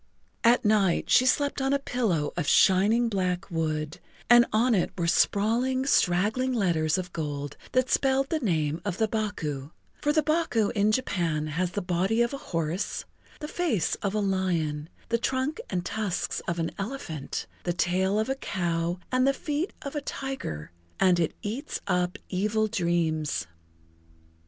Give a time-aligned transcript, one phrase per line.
[0.43, 3.99] At night she slept on a pillow of shining black wood,
[4.31, 9.07] and on it were sprawling, straggling letters of gold that spelled the name of the
[9.07, 9.69] Baku,
[10.01, 13.05] for the Baku in Japan has the body of a horse,
[13.41, 18.27] the face of a lion, the trunk and tusks of an elephant, the tail of
[18.27, 23.45] a cow and the feet of a tiger, and it[Pg 31] eats up evil dreams.